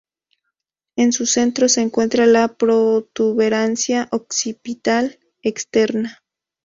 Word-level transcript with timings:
En 0.97 1.11
su 1.11 1.27
centro 1.27 1.69
se 1.69 1.79
encuentra 1.81 2.25
la 2.25 2.47
protuberancia 2.55 4.07
occipital 4.11 5.19
externa. 5.43 6.23